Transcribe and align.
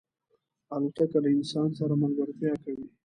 الوتکه 0.75 1.17
له 1.23 1.29
انسان 1.37 1.69
سره 1.79 1.93
ملګرتیا 2.03 2.53
کوي. 2.63 2.85